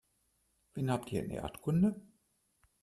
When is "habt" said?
0.89-1.11